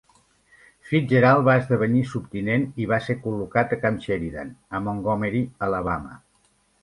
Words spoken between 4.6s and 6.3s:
a Montgomery, Alabama.